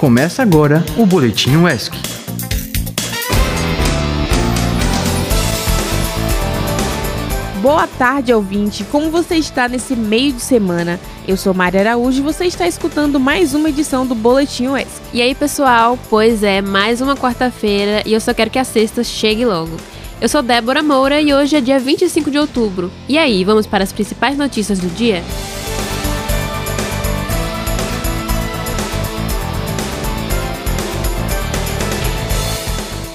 Começa 0.00 0.40
agora 0.40 0.82
o 0.96 1.04
Boletim 1.04 1.56
UESC. 1.56 1.92
Boa 7.60 7.86
tarde, 7.86 8.32
ouvinte. 8.32 8.82
Como 8.84 9.10
você 9.10 9.34
está 9.34 9.68
nesse 9.68 9.94
meio 9.94 10.32
de 10.32 10.40
semana? 10.40 10.98
Eu 11.28 11.36
sou 11.36 11.52
Maria 11.52 11.80
Araújo 11.80 12.20
e 12.20 12.22
você 12.22 12.46
está 12.46 12.66
escutando 12.66 13.20
mais 13.20 13.52
uma 13.52 13.68
edição 13.68 14.06
do 14.06 14.14
Boletim 14.14 14.68
UESC. 14.68 15.02
E 15.12 15.20
aí, 15.20 15.34
pessoal? 15.34 15.98
Pois 16.08 16.42
é, 16.42 16.62
mais 16.62 17.02
uma 17.02 17.14
quarta-feira 17.14 18.02
e 18.06 18.14
eu 18.14 18.20
só 18.22 18.32
quero 18.32 18.48
que 18.48 18.58
a 18.58 18.64
sexta 18.64 19.04
chegue 19.04 19.44
logo. 19.44 19.76
Eu 20.18 20.30
sou 20.30 20.40
Débora 20.40 20.82
Moura 20.82 21.20
e 21.20 21.34
hoje 21.34 21.56
é 21.56 21.60
dia 21.60 21.78
25 21.78 22.30
de 22.30 22.38
outubro. 22.38 22.90
E 23.06 23.18
aí, 23.18 23.44
vamos 23.44 23.66
para 23.66 23.84
as 23.84 23.92
principais 23.92 24.38
notícias 24.38 24.78
do 24.78 24.88
dia? 24.88 25.22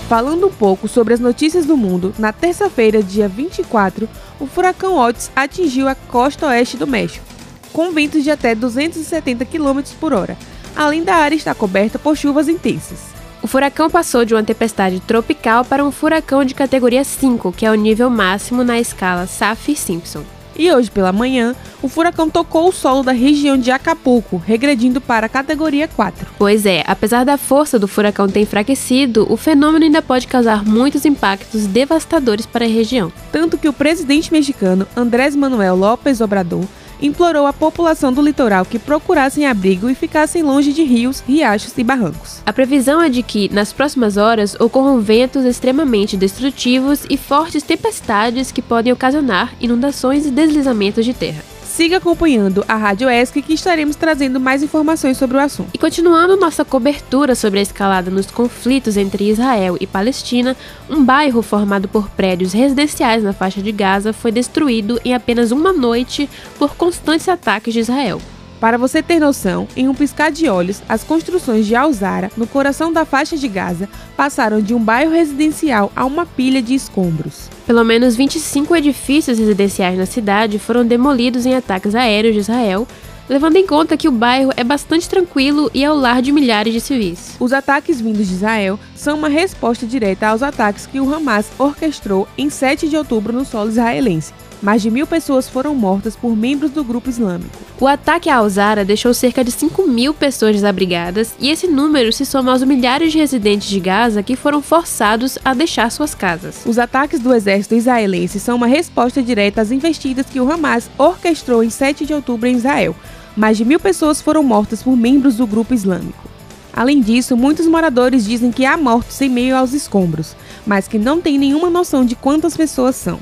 Falando 0.08 0.46
um 0.48 0.52
pouco 0.52 0.88
sobre 0.88 1.16
as 1.16 1.20
notícias 1.20 1.66
do 1.66 1.76
mundo, 1.76 2.14
na 2.20 2.32
terça-feira, 2.32 3.02
dia 3.02 3.28
24, 3.28 4.08
o 4.40 4.46
furacão 4.46 5.00
Otis 5.00 5.32
atingiu 5.36 5.88
a 5.88 5.96
costa 5.96 6.46
oeste 6.46 6.78
do 6.78 6.86
México, 6.86 7.26
com 7.74 7.92
ventos 7.92 8.24
de 8.24 8.30
até 8.30 8.54
270 8.54 9.44
km 9.46 9.82
por 10.00 10.14
hora, 10.14 10.38
além 10.76 11.04
da 11.04 11.16
área 11.16 11.36
estar 11.36 11.56
coberta 11.56 11.98
por 11.98 12.16
chuvas 12.16 12.48
intensas. 12.48 13.00
O 13.42 13.48
furacão 13.48 13.90
passou 13.90 14.24
de 14.24 14.36
uma 14.36 14.44
tempestade 14.44 15.00
tropical 15.00 15.66
para 15.66 15.84
um 15.84 15.92
furacão 15.92 16.46
de 16.46 16.54
categoria 16.54 17.04
5, 17.04 17.52
que 17.52 17.66
é 17.66 17.72
o 17.72 17.76
nível 17.76 18.10
máximo 18.10 18.64
na 18.64 18.80
escala 18.80 19.26
Saffir-Simpson. 19.26 20.35
E 20.58 20.72
hoje 20.72 20.90
pela 20.90 21.12
manhã, 21.12 21.54
o 21.82 21.90
furacão 21.90 22.30
tocou 22.30 22.70
o 22.70 22.72
solo 22.72 23.04
da 23.04 23.12
região 23.12 23.58
de 23.58 23.72
Acapulco, 23.72 24.38
regredindo 24.38 25.02
para 25.02 25.26
a 25.26 25.30
categoria 25.30 25.88
4. 25.88 26.28
Pois 26.38 26.66
é, 26.66 26.84
apesar 26.88 27.26
da 27.26 27.38
força 27.38 27.78
do 27.78 27.88
furacão 27.88 28.28
ter 28.28 28.40
enfraquecido, 28.40 29.28
o 29.30 29.36
fenômeno 29.36 29.86
ainda 29.86 30.02
pode 30.02 30.28
causar 30.28 30.64
muitos 30.66 31.06
impactos 31.06 31.68
devastadores 31.68 32.46
para 32.46 32.66
a 32.66 32.70
região. 32.70 33.12
Tanto 33.32 33.58
que 33.58 33.68
o 33.68 33.74
presidente 33.74 34.32
mexicano 34.32 34.88
Andrés 34.96 35.36
Manuel 35.36 35.76
López 35.76 36.22
Obrador 36.22 36.66
implorou 37.02 37.46
à 37.46 37.54
população 37.54 38.12
do 38.12 38.22
litoral 38.22 38.66
que 38.66 38.80
procurassem 38.80 39.46
abrigo 39.46 39.90
e 39.90 39.96
ficassem 39.96 40.44
longe 40.44 40.74
de 40.74 40.84
rios, 40.84 41.22
riachos 41.28 41.78
e 41.78 41.84
barrancos. 41.84 42.42
A 42.46 42.54
previsão 42.54 43.02
é 43.02 43.10
de 43.10 43.24
que, 43.24 43.54
nas 43.54 43.74
próximas 43.74 44.18
horas, 44.18 44.56
ocorram 44.60 45.00
ventos 45.00 45.46
extremamente 45.46 46.18
destrutivos 46.18 47.06
e 47.10 47.18
fortes 47.18 47.64
tempestades 47.64 48.52
que 48.52 48.62
podem 48.62 48.94
ocasionar 48.94 49.54
inundações 49.60 50.26
e 50.26 50.32
deslizamentos 50.32 51.06
de 51.06 51.14
terra. 51.14 51.55
Siga 51.76 51.98
acompanhando 51.98 52.64
a 52.70 52.76
Rádio 52.78 53.10
ESC 53.10 53.42
que 53.42 53.54
estaremos 53.54 53.98
trazendo 53.98 54.40
mais 54.40 54.64
informações 54.64 55.18
sobre 55.18 55.36
o 55.36 55.42
assunto. 55.42 55.72
E 55.74 55.78
continuando 55.78 56.38
nossa 56.38 56.64
cobertura 56.64 57.36
sobre 57.36 57.60
a 57.60 57.62
escalada 57.62 58.10
nos 58.10 58.28
conflitos 58.28 58.96
entre 58.96 59.30
Israel 59.30 59.76
e 59.78 59.86
Palestina, 59.86 60.56
um 60.90 61.04
bairro 61.04 61.42
formado 61.42 61.90
por 61.90 62.10
prédios 62.12 62.54
residenciais 62.54 63.22
na 63.22 63.34
faixa 63.34 63.62
de 63.62 63.74
Gaza 63.74 64.14
foi 64.14 64.32
destruído 64.32 65.02
em 65.04 65.14
apenas 65.14 65.52
uma 65.52 65.74
noite 65.74 66.30
por 66.58 66.78
constantes 66.78 67.28
ataques 67.28 67.74
de 67.74 67.82
Israel. 67.82 68.22
Para 68.60 68.78
você 68.78 69.04
ter 69.04 69.20
noção, 69.20 69.68
em 69.76 69.88
um 69.88 69.94
piscar 69.94 70.32
de 70.32 70.48
olhos, 70.48 70.82
as 70.88 71.04
construções 71.04 71.66
de 71.66 71.76
Alzara, 71.76 72.32
no 72.38 72.48
coração 72.48 72.92
da 72.92 73.06
faixa 73.06 73.36
de 73.36 73.48
Gaza, 73.48 73.90
passaram 74.16 74.62
de 74.62 74.74
um 74.74 74.80
bairro 74.80 75.12
residencial 75.12 75.92
a 75.96 76.06
uma 76.06 76.26
pilha 76.26 76.62
de 76.62 76.74
escombros. 76.74 77.50
Pelo 77.68 77.84
menos 77.84 78.16
25 78.16 78.76
edifícios 78.76 79.38
residenciais 79.38 79.98
na 79.98 80.06
cidade 80.06 80.58
foram 80.58 80.86
demolidos 80.86 81.46
em 81.46 81.54
ataques 81.54 81.94
aéreos 81.96 82.34
de 82.34 82.40
Israel, 82.40 82.88
levando 83.28 83.58
em 83.58 83.66
conta 83.66 83.98
que 83.98 84.08
o 84.08 84.12
bairro 84.12 84.52
é 84.56 84.64
bastante 84.64 85.10
tranquilo 85.10 85.70
e 85.74 85.84
é 85.84 85.92
o 85.92 85.96
lar 85.96 86.22
de 86.22 86.32
milhares 86.32 86.74
de 86.74 86.80
civis. 86.80 87.36
Os 87.40 87.52
ataques 87.52 88.00
vindos 88.00 88.28
de 88.28 88.36
Israel 88.36 88.80
são 88.96 89.18
uma 89.18 89.30
resposta 89.30 89.86
direta 89.86 90.28
aos 90.28 90.44
ataques 90.44 90.86
que 90.86 91.00
o 91.00 91.14
Hamas 91.14 91.48
orquestrou 91.58 92.28
em 92.38 92.50
7 92.50 92.88
de 92.88 92.96
outubro 92.96 93.34
no 93.34 93.44
solo 93.44 93.70
israelense. 93.70 94.32
Mais 94.66 94.82
de 94.82 94.90
mil 94.90 95.06
pessoas 95.06 95.48
foram 95.48 95.76
mortas 95.76 96.16
por 96.16 96.36
membros 96.36 96.72
do 96.72 96.84
grupo 96.84 97.08
islâmico. 97.08 97.56
O 97.80 97.86
ataque 97.86 98.32
a 98.32 98.38
Alzara 98.38 98.84
deixou 98.84 99.14
cerca 99.14 99.44
de 99.44 99.52
5 99.52 99.88
mil 99.88 100.12
pessoas 100.12 100.56
desabrigadas 100.56 101.36
e 101.40 101.52
esse 101.52 101.68
número 101.68 102.12
se 102.12 102.26
soma 102.26 102.52
aos 102.52 102.64
milhares 102.64 103.12
de 103.12 103.20
residentes 103.20 103.70
de 103.70 103.80
Gaza 103.80 104.24
que 104.24 104.36
foram 104.36 104.64
forçados 104.64 105.38
a 105.46 105.54
deixar 105.54 105.92
suas 105.92 106.16
casas. 106.16 106.64
Os 106.66 106.80
ataques 106.80 107.20
do 107.20 107.32
exército 107.32 107.76
israelense 107.76 108.40
são 108.40 108.56
uma 108.56 108.66
resposta 108.66 109.22
direta 109.22 109.62
às 109.62 109.70
investidas 109.70 110.26
que 110.26 110.40
o 110.40 110.52
Hamas 110.52 110.90
orquestrou 110.98 111.64
em 111.64 111.70
7 111.70 112.04
de 112.04 112.16
outubro 112.16 112.50
em 112.50 112.56
Israel. 112.56 112.96
Mais 113.38 113.58
de 113.58 113.66
mil 113.66 113.80
pessoas 113.80 114.20
foram 114.20 114.42
mortas 114.42 114.82
por 114.82 114.98
membros 114.98 115.36
do 115.36 115.46
grupo 115.46 115.76
islâmico. 115.76 116.28
Além 116.74 117.02
disso, 117.02 117.38
muitos 117.38 117.68
moradores 117.68 118.26
dizem 118.26 118.52
que 118.52 118.66
há 118.66 118.76
mortos 118.76 119.22
em 119.22 119.30
meio 119.30 119.56
aos 119.56 119.74
escombros, 119.74 120.36
mas 120.66 120.88
que 120.88 120.98
não 120.98 121.22
têm 121.22 121.38
nenhuma 121.38 121.70
noção 121.70 122.04
de 122.04 122.16
quantas 122.16 122.58
pessoas 122.58 122.96
são. 122.96 123.20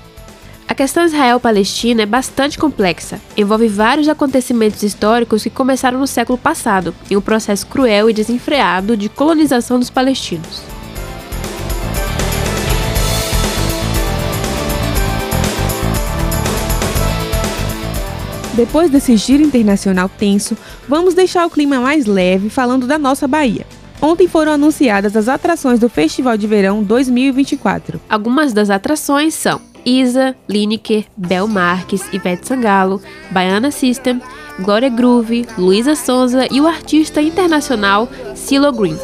A 0.68 0.74
questão 0.74 1.06
Israel-Palestina 1.06 2.04
é 2.04 2.06
bastante 2.06 2.58
complexa. 2.58 3.20
Envolve 3.36 3.68
vários 3.68 4.08
acontecimentos 4.08 4.82
históricos 4.82 5.44
que 5.44 5.50
começaram 5.50 6.00
no 6.00 6.08
século 6.08 6.38
passado, 6.38 6.96
em 7.12 7.18
um 7.18 7.22
processo 7.22 7.68
cruel 7.68 8.10
e 8.10 8.14
desenfreado 8.14 8.96
de 8.96 9.10
colonização 9.10 9.78
dos 9.78 9.90
palestinos. 9.90 10.64
Depois 18.56 18.90
desse 18.90 19.18
giro 19.18 19.44
internacional 19.44 20.08
tenso, 20.08 20.56
vamos 20.88 21.14
deixar 21.14 21.46
o 21.46 21.50
clima 21.50 21.80
mais 21.80 22.06
leve 22.06 22.50
falando 22.50 22.86
da 22.86 23.00
nossa 23.00 23.28
Bahia. 23.28 23.66
Ontem 24.00 24.28
foram 24.28 24.52
anunciadas 24.52 25.16
as 25.16 25.28
atrações 25.28 25.80
do 25.80 25.90
Festival 25.90 26.38
de 26.38 26.46
Verão 26.46 26.84
2024. 26.84 28.00
Algumas 28.08 28.54
das 28.54 28.70
atrações 28.70 29.34
são 29.34 29.60
Isa, 29.86 30.36
Lineker, 30.50 31.06
Bel 31.16 31.48
Marques, 31.48 32.04
Ivete 32.14 32.48
Sangalo, 32.48 33.02
Baiana 33.32 33.72
System, 33.72 34.22
Glória 34.60 34.90
Groove, 34.90 35.46
Luísa 35.58 35.96
Sonza 35.96 36.48
e 36.52 36.62
o 36.62 36.68
artista 36.68 37.22
internacional 37.22 38.08
Silo 38.36 38.72
Green. 38.72 38.98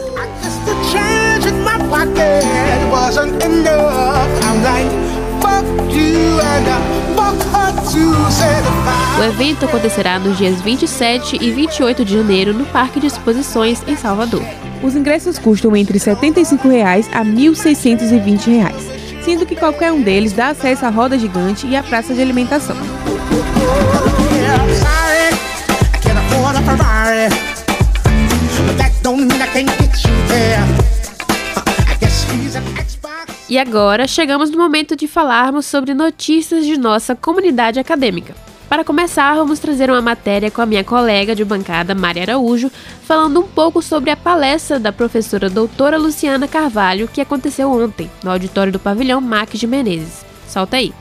O 9.19 9.23
evento 9.23 9.65
acontecerá 9.65 10.19
nos 10.19 10.37
dias 10.37 10.61
27 10.61 11.37
e 11.41 11.51
28 11.51 12.05
de 12.05 12.13
janeiro 12.13 12.53
no 12.53 12.65
Parque 12.67 12.99
de 12.99 13.07
Exposições 13.07 13.83
em 13.87 13.95
Salvador. 13.95 14.43
Os 14.81 14.95
ingressos 14.95 15.37
custam 15.37 15.75
entre 15.75 15.99
75 15.99 16.67
reais 16.69 17.09
a 17.11 17.25
1.620 17.25 18.45
reais, 18.45 18.98
sendo 19.23 19.45
que 19.45 19.55
qualquer 19.55 19.91
um 19.91 20.01
deles 20.01 20.33
dá 20.33 20.49
acesso 20.49 20.85
à 20.85 20.89
roda 20.89 21.17
gigante 21.17 21.67
e 21.67 21.75
à 21.75 21.83
praça 21.83 22.13
de 22.13 22.21
alimentação. 22.21 22.75
E 33.49 33.57
agora 33.57 34.07
chegamos 34.07 34.51
no 34.51 34.57
momento 34.57 34.95
de 34.95 35.07
falarmos 35.07 35.65
sobre 35.65 35.93
notícias 35.93 36.65
de 36.65 36.77
nossa 36.77 37.15
comunidade 37.15 37.79
acadêmica. 37.79 38.48
Para 38.69 38.83
começar, 38.83 39.33
vamos 39.33 39.57
trazer 39.57 39.89
uma 39.89 39.99
matéria 39.99 40.51
com 40.51 40.61
a 40.61 40.65
minha 40.65 40.83
colega 40.83 41.35
de 41.35 41.43
bancada, 41.43 41.95
Maria 41.95 42.21
Araújo, 42.21 42.71
falando 43.01 43.39
um 43.39 43.47
pouco 43.47 43.81
sobre 43.81 44.11
a 44.11 44.15
palestra 44.15 44.79
da 44.79 44.91
professora 44.91 45.49
doutora 45.49 45.97
Luciana 45.97 46.47
Carvalho, 46.47 47.07
que 47.07 47.19
aconteceu 47.19 47.71
ontem, 47.71 48.11
no 48.23 48.29
auditório 48.29 48.71
do 48.71 48.77
pavilhão 48.77 49.19
Max 49.19 49.57
de 49.57 49.65
Menezes. 49.65 50.23
Solta 50.47 50.77
aí! 50.77 50.93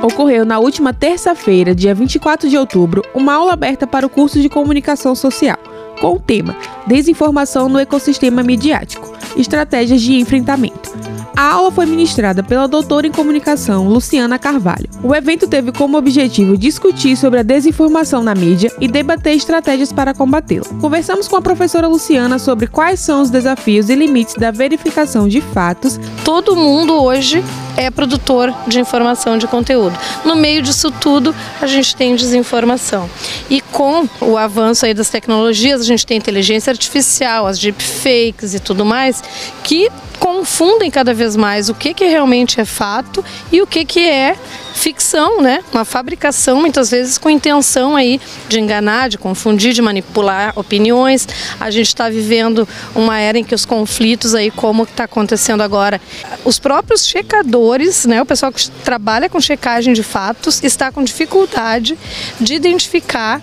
Ocorreu 0.00 0.44
na 0.44 0.60
última 0.60 0.94
terça-feira, 0.94 1.74
dia 1.74 1.92
24 1.92 2.48
de 2.48 2.56
outubro, 2.56 3.02
uma 3.12 3.34
aula 3.34 3.54
aberta 3.54 3.84
para 3.84 4.06
o 4.06 4.10
curso 4.10 4.40
de 4.40 4.48
comunicação 4.48 5.16
social, 5.16 5.58
com 6.00 6.14
o 6.14 6.20
tema 6.20 6.56
Desinformação 6.86 7.68
no 7.68 7.80
ecossistema 7.80 8.44
midiático 8.44 9.12
Estratégias 9.36 10.00
de 10.00 10.14
enfrentamento. 10.14 11.11
A 11.36 11.52
aula 11.52 11.72
foi 11.72 11.86
ministrada 11.86 12.42
pela 12.42 12.68
doutora 12.68 13.06
em 13.06 13.12
comunicação 13.12 13.88
Luciana 13.88 14.38
Carvalho. 14.38 14.88
O 15.02 15.14
evento 15.14 15.48
teve 15.48 15.72
como 15.72 15.96
objetivo 15.96 16.56
discutir 16.56 17.16
sobre 17.16 17.40
a 17.40 17.42
desinformação 17.42 18.22
na 18.22 18.34
mídia 18.34 18.70
e 18.80 18.86
debater 18.86 19.34
estratégias 19.34 19.92
para 19.92 20.14
combatê-la. 20.14 20.66
Conversamos 20.80 21.26
com 21.28 21.36
a 21.36 21.42
professora 21.42 21.88
Luciana 21.88 22.38
sobre 22.38 22.66
quais 22.66 23.00
são 23.00 23.22
os 23.22 23.30
desafios 23.30 23.88
e 23.88 23.94
limites 23.94 24.34
da 24.34 24.50
verificação 24.50 25.26
de 25.26 25.40
fatos. 25.40 25.98
Todo 26.24 26.54
mundo 26.54 27.02
hoje 27.02 27.42
é 27.76 27.90
produtor 27.90 28.54
de 28.66 28.80
informação 28.80 29.38
de 29.38 29.46
conteúdo. 29.46 29.98
No 30.24 30.36
meio 30.36 30.62
disso 30.62 30.90
tudo, 30.90 31.34
a 31.60 31.66
gente 31.66 31.94
tem 31.96 32.14
desinformação. 32.14 33.08
E 33.48 33.60
com 33.60 34.08
o 34.20 34.36
avanço 34.36 34.86
aí 34.86 34.94
das 34.94 35.10
tecnologias, 35.10 35.80
a 35.80 35.84
gente 35.84 36.06
tem 36.06 36.16
inteligência 36.16 36.70
artificial, 36.70 37.46
as 37.46 37.58
deepfakes 37.58 38.54
e 38.54 38.60
tudo 38.60 38.84
mais, 38.84 39.22
que 39.64 39.90
confundem 40.18 40.90
cada 40.90 41.12
vez 41.12 41.34
mais 41.34 41.68
o 41.68 41.74
que, 41.74 41.92
que 41.92 42.04
realmente 42.04 42.60
é 42.60 42.64
fato 42.64 43.24
e 43.50 43.60
o 43.60 43.66
que, 43.66 43.84
que 43.84 44.00
é 44.00 44.36
ficção, 44.74 45.40
né? 45.40 45.62
Uma 45.72 45.84
fabricação 45.84 46.60
muitas 46.60 46.90
vezes 46.90 47.18
com 47.18 47.30
intenção 47.30 47.96
aí 47.96 48.20
de 48.48 48.58
enganar, 48.58 49.08
de 49.08 49.18
confundir, 49.18 49.72
de 49.72 49.82
manipular 49.82 50.52
opiniões. 50.56 51.26
A 51.60 51.70
gente 51.70 51.88
está 51.88 52.08
vivendo 52.08 52.68
uma 52.94 53.18
era 53.18 53.38
em 53.38 53.44
que 53.44 53.54
os 53.54 53.64
conflitos 53.64 54.34
aí, 54.34 54.50
como 54.50 54.84
está 54.84 55.04
acontecendo 55.04 55.62
agora, 55.62 56.00
os 56.44 56.58
próprios 56.58 57.06
checadores, 57.06 58.06
né? 58.06 58.22
O 58.22 58.26
pessoal 58.26 58.52
que 58.52 58.70
trabalha 58.84 59.28
com 59.28 59.40
checagem 59.40 59.92
de 59.92 60.02
fatos 60.02 60.62
está 60.62 60.90
com 60.90 61.02
dificuldade 61.02 61.98
de 62.40 62.54
identificar 62.54 63.40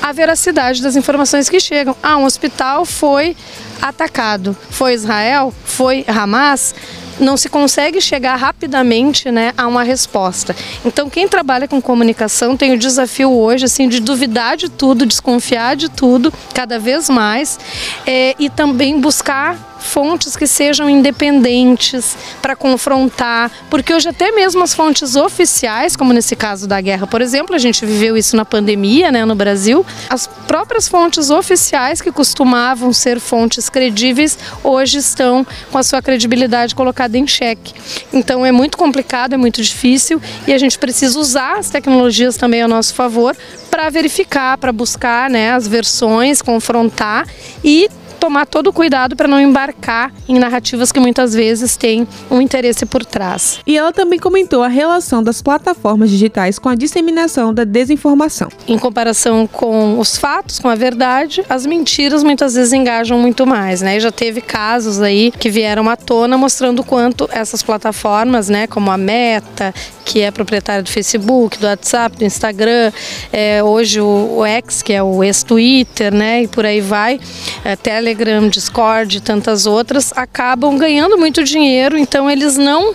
a 0.00 0.12
veracidade 0.12 0.82
das 0.82 0.96
informações 0.96 1.48
que 1.48 1.60
chegam. 1.60 1.96
Ah, 2.02 2.16
um 2.16 2.24
hospital 2.24 2.84
foi 2.84 3.36
atacado. 3.80 4.56
Foi 4.70 4.94
Israel? 4.94 5.52
Foi 5.64 6.04
Hamas? 6.06 6.74
Não 7.20 7.36
se 7.36 7.48
consegue 7.48 8.00
chegar 8.00 8.36
rapidamente 8.36 9.30
né, 9.30 9.52
a 9.56 9.66
uma 9.66 9.82
resposta. 9.82 10.54
Então, 10.84 11.08
quem 11.08 11.28
trabalha 11.28 11.68
com 11.68 11.80
comunicação 11.80 12.56
tem 12.56 12.72
o 12.72 12.78
desafio 12.78 13.30
hoje 13.30 13.64
assim, 13.64 13.88
de 13.88 14.00
duvidar 14.00 14.56
de 14.56 14.68
tudo, 14.68 15.06
desconfiar 15.06 15.76
de 15.76 15.88
tudo, 15.88 16.32
cada 16.54 16.78
vez 16.78 17.08
mais, 17.08 17.58
é, 18.06 18.34
e 18.38 18.48
também 18.48 19.00
buscar 19.00 19.77
fontes 19.78 20.36
que 20.36 20.46
sejam 20.46 20.88
independentes 20.88 22.16
para 22.42 22.56
confrontar, 22.56 23.50
porque 23.70 23.94
hoje 23.94 24.08
até 24.08 24.30
mesmo 24.32 24.62
as 24.62 24.74
fontes 24.74 25.16
oficiais, 25.16 25.96
como 25.96 26.12
nesse 26.12 26.36
caso 26.36 26.66
da 26.66 26.80
guerra, 26.80 27.06
por 27.06 27.22
exemplo, 27.22 27.54
a 27.54 27.58
gente 27.58 27.84
viveu 27.86 28.16
isso 28.16 28.36
na 28.36 28.44
pandemia, 28.44 29.10
né, 29.10 29.24
no 29.24 29.34
Brasil, 29.34 29.84
as 30.08 30.26
próprias 30.26 30.88
fontes 30.88 31.30
oficiais 31.30 32.00
que 32.00 32.10
costumavam 32.10 32.92
ser 32.92 33.20
fontes 33.20 33.68
credíveis, 33.68 34.38
hoje 34.62 34.98
estão 34.98 35.46
com 35.70 35.78
a 35.78 35.82
sua 35.82 36.02
credibilidade 36.02 36.74
colocada 36.74 37.16
em 37.16 37.26
xeque. 37.26 37.74
Então 38.12 38.44
é 38.44 38.52
muito 38.52 38.76
complicado, 38.76 39.34
é 39.34 39.36
muito 39.36 39.62
difícil 39.62 40.20
e 40.46 40.52
a 40.52 40.58
gente 40.58 40.78
precisa 40.78 41.18
usar 41.18 41.58
as 41.58 41.70
tecnologias 41.70 42.36
também 42.36 42.62
a 42.62 42.68
nosso 42.68 42.94
favor 42.94 43.36
para 43.70 43.90
verificar, 43.90 44.58
para 44.58 44.72
buscar 44.72 45.30
né, 45.30 45.52
as 45.52 45.68
versões, 45.68 46.42
confrontar 46.42 47.26
e 47.62 47.88
tomar 48.18 48.46
todo 48.46 48.68
o 48.68 48.72
cuidado 48.72 49.16
para 49.16 49.28
não 49.28 49.40
embarcar 49.40 50.12
em 50.28 50.38
narrativas 50.38 50.92
que 50.92 51.00
muitas 51.00 51.34
vezes 51.34 51.76
têm 51.76 52.06
um 52.30 52.40
interesse 52.40 52.84
por 52.84 53.04
trás. 53.04 53.60
E 53.66 53.76
ela 53.76 53.92
também 53.92 54.18
comentou 54.18 54.62
a 54.62 54.68
relação 54.68 55.22
das 55.22 55.40
plataformas 55.40 56.10
digitais 56.10 56.58
com 56.58 56.68
a 56.68 56.74
disseminação 56.74 57.54
da 57.54 57.64
desinformação. 57.64 58.48
Em 58.66 58.78
comparação 58.78 59.46
com 59.46 59.98
os 59.98 60.16
fatos, 60.16 60.58
com 60.58 60.68
a 60.68 60.74
verdade, 60.74 61.44
as 61.48 61.64
mentiras 61.66 62.22
muitas 62.22 62.54
vezes 62.54 62.72
engajam 62.72 63.18
muito 63.18 63.46
mais, 63.46 63.80
né? 63.80 63.98
Já 64.00 64.10
teve 64.10 64.40
casos 64.40 65.00
aí 65.00 65.30
que 65.30 65.50
vieram 65.50 65.88
à 65.88 65.96
tona 65.96 66.36
mostrando 66.36 66.82
quanto 66.82 67.28
essas 67.30 67.62
plataformas, 67.62 68.48
né, 68.48 68.66
como 68.66 68.90
a 68.90 68.96
Meta, 68.96 69.74
que 70.04 70.20
é 70.20 70.30
proprietária 70.30 70.82
do 70.82 70.88
Facebook, 70.88 71.58
do 71.58 71.66
WhatsApp, 71.66 72.16
do 72.16 72.24
Instagram, 72.24 72.92
é, 73.32 73.62
hoje 73.62 74.00
o, 74.00 74.38
o 74.38 74.46
X, 74.46 74.82
que 74.82 74.92
é 74.92 75.02
o 75.02 75.22
ex-Twitter, 75.22 76.14
né, 76.14 76.42
e 76.42 76.48
por 76.48 76.64
aí 76.64 76.80
vai, 76.80 77.20
é, 77.64 77.76
Telegram, 78.08 78.48
Discord 78.48 79.18
e 79.18 79.20
tantas 79.20 79.66
outras, 79.66 80.14
acabam 80.16 80.78
ganhando 80.78 81.18
muito 81.18 81.44
dinheiro, 81.44 81.98
então 81.98 82.30
eles 82.30 82.56
não 82.56 82.94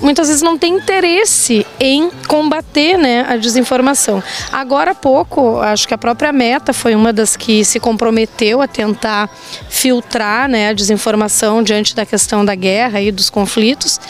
muitas 0.00 0.28
vezes 0.28 0.42
não 0.42 0.58
tem 0.58 0.74
interesse 0.74 1.66
em 1.80 2.10
combater 2.28 2.96
né, 2.98 3.24
a 3.28 3.36
desinformação. 3.36 4.22
Agora 4.52 4.90
há 4.90 4.94
pouco, 4.94 5.58
acho 5.60 5.86
que 5.88 5.94
a 5.94 5.98
própria 5.98 6.32
Meta 6.32 6.72
foi 6.72 6.94
uma 6.94 7.12
das 7.12 7.36
que 7.36 7.64
se 7.64 7.80
comprometeu 7.80 8.60
a 8.60 8.68
tentar 8.68 9.30
filtrar 9.68 10.48
né, 10.48 10.68
a 10.68 10.72
desinformação 10.72 11.62
diante 11.62 11.94
da 11.94 12.04
questão 12.04 12.44
da 12.44 12.54
guerra 12.54 13.00
e 13.00 13.10
dos 13.10 13.30
conflitos, 13.30 14.00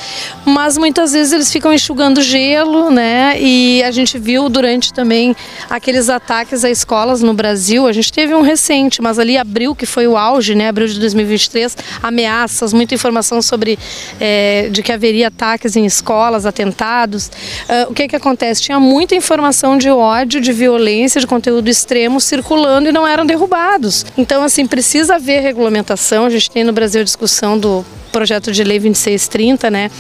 mas 0.44 0.76
muitas 0.76 1.12
vezes 1.12 1.32
eles 1.32 1.52
ficam 1.52 1.72
enxugando 1.72 2.20
gelo, 2.22 2.90
né? 2.90 3.36
E 3.40 3.82
a 3.82 3.90
gente 3.90 4.18
viu 4.18 4.48
durante 4.48 4.92
também 4.92 5.34
aqueles 5.68 6.08
ataques 6.08 6.64
a 6.64 6.70
escolas 6.70 7.22
no 7.22 7.34
Brasil, 7.34 7.86
a 7.86 7.92
gente 7.92 8.12
teve 8.12 8.34
um 8.34 8.42
recente, 8.42 9.00
mas 9.02 9.18
ali 9.18 9.36
abril, 9.36 9.74
que 9.74 9.86
foi 9.86 10.06
o 10.06 10.16
auge, 10.16 10.54
né? 10.54 10.68
Abril 10.68 10.86
de 10.86 10.98
2023, 10.98 11.76
ameaças, 12.02 12.72
muita 12.72 12.94
informação 12.94 13.40
sobre 13.42 13.78
é, 14.20 14.68
de 14.70 14.82
que 14.82 14.92
haveria 14.92 15.28
ataques 15.28 15.75
em 15.76 15.84
escolas, 15.84 16.46
atentados. 16.46 17.26
Uh, 17.26 17.90
o 17.90 17.94
que, 17.94 18.08
que 18.08 18.16
acontece? 18.16 18.62
Tinha 18.62 18.80
muita 18.80 19.14
informação 19.14 19.76
de 19.76 19.90
ódio, 19.90 20.40
de 20.40 20.52
violência, 20.52 21.20
de 21.20 21.26
conteúdo 21.26 21.68
extremo 21.68 22.20
circulando 22.20 22.88
e 22.88 22.92
não 22.92 23.06
eram 23.06 23.24
derrubados. 23.24 24.04
Então, 24.16 24.42
assim, 24.42 24.66
precisa 24.66 25.16
haver 25.16 25.42
regulamentação. 25.42 26.26
A 26.26 26.30
gente 26.30 26.50
tem 26.50 26.64
no 26.64 26.72
Brasil 26.72 27.00
a 27.00 27.04
discussão 27.04 27.58
do 27.58 27.84
projeto 28.16 28.50
de 28.50 28.64
lei 28.64 28.78
2630, 28.78 29.70
né, 29.70 29.90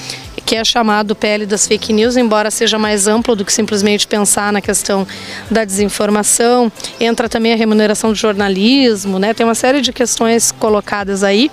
que 0.46 0.56
é 0.56 0.64
chamado 0.64 1.14
PL 1.14 1.44
das 1.44 1.66
fake 1.66 1.92
news, 1.92 2.16
embora 2.16 2.50
seja 2.50 2.78
mais 2.78 3.06
amplo 3.06 3.36
do 3.36 3.44
que 3.44 3.52
simplesmente 3.52 4.06
pensar 4.06 4.50
na 4.54 4.62
questão 4.62 5.06
da 5.50 5.66
desinformação. 5.66 6.72
Entra 6.98 7.28
também 7.28 7.52
a 7.52 7.56
remuneração 7.56 8.10
do 8.10 8.16
jornalismo, 8.16 9.18
né, 9.18 9.34
tem 9.34 9.44
uma 9.44 9.54
série 9.54 9.82
de 9.82 9.92
questões 9.92 10.50
colocadas 10.50 11.22
aí 11.22 11.50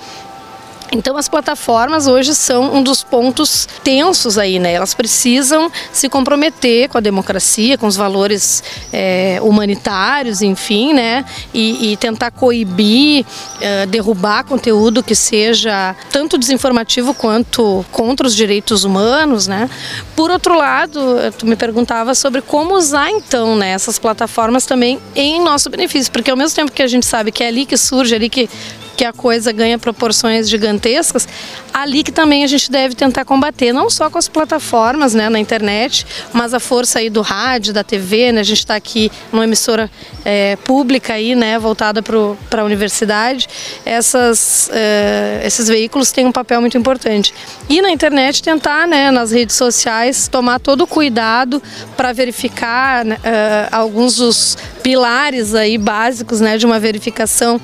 então 0.93 1.17
as 1.17 1.27
plataformas 1.27 2.05
hoje 2.05 2.35
são 2.35 2.75
um 2.75 2.83
dos 2.83 3.03
pontos 3.03 3.67
tensos 3.83 4.37
aí, 4.37 4.59
né? 4.59 4.73
Elas 4.73 4.93
precisam 4.93 5.71
se 5.91 6.07
comprometer 6.07 6.87
com 6.87 6.99
a 6.99 7.01
democracia, 7.01 7.77
com 7.77 7.87
os 7.87 7.95
valores 7.95 8.63
é, 8.91 9.39
humanitários, 9.41 10.43
enfim, 10.43 10.93
né? 10.93 11.25
E, 11.51 11.91
e 11.91 11.97
tentar 11.97 12.29
coibir, 12.29 13.25
é, 13.59 13.87
derrubar 13.87 14.43
conteúdo 14.43 15.01
que 15.01 15.15
seja 15.15 15.95
tanto 16.11 16.37
desinformativo 16.37 17.13
quanto 17.13 17.83
contra 17.91 18.27
os 18.27 18.35
direitos 18.35 18.83
humanos, 18.83 19.47
né? 19.47 19.69
Por 20.15 20.29
outro 20.29 20.55
lado, 20.55 20.99
tu 21.39 21.47
me 21.47 21.55
perguntava 21.55 22.13
sobre 22.13 22.41
como 22.41 22.75
usar 22.75 23.09
então 23.09 23.55
né, 23.55 23.71
essas 23.71 23.97
plataformas 23.97 24.65
também 24.65 24.99
em 25.15 25.41
nosso 25.41 25.69
benefício, 25.69 26.11
porque 26.11 26.29
ao 26.29 26.37
mesmo 26.37 26.55
tempo 26.55 26.71
que 26.71 26.83
a 26.83 26.87
gente 26.87 27.05
sabe 27.05 27.31
que 27.31 27.43
é 27.43 27.47
ali 27.47 27.65
que 27.65 27.77
surge, 27.77 28.13
é 28.13 28.17
ali 28.17 28.29
que 28.29 28.47
que 28.95 29.05
a 29.05 29.13
coisa 29.13 29.51
ganha 29.51 29.77
proporções 29.77 30.49
gigantescas, 30.49 31.27
ali 31.73 32.03
que 32.03 32.11
também 32.11 32.43
a 32.43 32.47
gente 32.47 32.71
deve 32.71 32.95
tentar 32.95 33.25
combater, 33.25 33.73
não 33.73 33.89
só 33.89 34.09
com 34.09 34.17
as 34.17 34.27
plataformas 34.27 35.13
né, 35.13 35.29
na 35.29 35.39
internet, 35.39 36.05
mas 36.31 36.53
a 36.53 36.59
força 36.59 36.99
aí 36.99 37.09
do 37.09 37.21
rádio, 37.21 37.73
da 37.73 37.83
TV, 37.83 38.31
né, 38.31 38.41
a 38.41 38.43
gente 38.43 38.59
está 38.59 38.75
aqui 38.75 39.11
numa 39.31 39.43
emissora 39.43 39.89
é, 40.23 40.55
pública 40.57 41.13
aí, 41.13 41.35
né, 41.35 41.57
voltada 41.57 42.01
para 42.01 42.61
a 42.61 42.63
universidade, 42.63 43.47
essas, 43.85 44.69
é, 44.71 45.41
esses 45.43 45.67
veículos 45.67 46.11
têm 46.11 46.25
um 46.25 46.31
papel 46.31 46.61
muito 46.61 46.77
importante. 46.77 47.33
E 47.67 47.81
na 47.81 47.91
internet 47.91 48.43
tentar, 48.43 48.87
né, 48.87 49.09
nas 49.09 49.31
redes 49.31 49.55
sociais, 49.55 50.27
tomar 50.27 50.59
todo 50.59 50.81
o 50.81 50.87
cuidado 50.87 51.61
para 51.97 52.13
verificar 52.13 53.03
né, 53.03 53.17
é, 53.23 53.67
alguns 53.71 54.17
dos 54.17 54.57
pilares 54.83 55.55
aí 55.55 55.77
básicos 55.77 56.39
né, 56.39 56.57
de 56.57 56.65
uma 56.65 56.79
verificação 56.79 57.59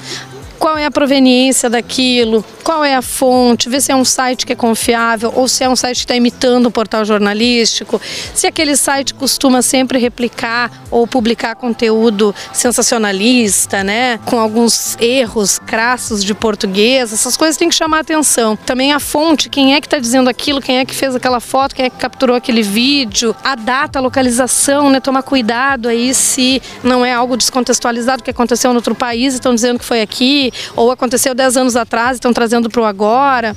é 0.79 0.85
a 0.85 0.91
proveniência 0.91 1.69
daquilo, 1.69 2.43
qual 2.63 2.83
é 2.83 2.95
a 2.95 3.01
fonte, 3.01 3.69
ver 3.69 3.81
se 3.81 3.91
é 3.91 3.95
um 3.95 4.05
site 4.05 4.45
que 4.45 4.53
é 4.53 4.55
confiável 4.55 5.33
ou 5.35 5.47
se 5.47 5.63
é 5.63 5.69
um 5.69 5.75
site 5.75 5.97
que 5.97 6.03
está 6.03 6.15
imitando 6.15 6.67
um 6.67 6.71
portal 6.71 7.03
jornalístico, 7.03 8.01
se 8.33 8.47
aquele 8.47 8.75
site 8.75 9.13
costuma 9.13 9.61
sempre 9.61 9.99
replicar 9.99 10.71
ou 10.89 11.05
publicar 11.05 11.55
conteúdo 11.55 12.33
sensacionalista, 12.53 13.83
né, 13.83 14.19
com 14.25 14.39
alguns 14.39 14.97
erros 14.99 15.59
crassos 15.59 16.23
de 16.23 16.33
português, 16.33 17.11
essas 17.11 17.35
coisas 17.35 17.57
têm 17.57 17.69
que 17.69 17.75
chamar 17.75 17.99
atenção. 17.99 18.55
Também 18.55 18.93
a 18.93 18.99
fonte, 18.99 19.49
quem 19.49 19.75
é 19.75 19.81
que 19.81 19.87
está 19.87 19.99
dizendo 19.99 20.29
aquilo, 20.29 20.61
quem 20.61 20.77
é 20.77 20.85
que 20.85 20.95
fez 20.95 21.15
aquela 21.15 21.39
foto, 21.39 21.75
quem 21.75 21.85
é 21.85 21.89
que 21.89 21.97
capturou 21.97 22.35
aquele 22.35 22.61
vídeo, 22.61 23.35
a 23.43 23.55
data, 23.55 23.99
a 23.99 24.01
localização, 24.01 24.89
né, 24.89 24.99
tomar 24.99 25.23
cuidado 25.23 25.87
aí 25.87 26.13
se 26.13 26.61
não 26.83 27.05
é 27.05 27.13
algo 27.13 27.35
descontextualizado 27.35 28.23
que 28.23 28.29
aconteceu 28.29 28.71
em 28.71 28.75
outro 28.75 28.95
país 28.95 29.33
e 29.33 29.37
estão 29.37 29.53
dizendo 29.53 29.79
que 29.79 29.85
foi 29.85 30.01
aqui, 30.01 30.51
ou 30.75 30.91
aconteceu 30.91 31.33
10 31.33 31.57
anos 31.57 31.75
atrás 31.75 32.11
e 32.11 32.13
estão 32.15 32.33
trazendo 32.33 32.69
para 32.69 32.81
o 32.81 32.85
agora. 32.85 33.55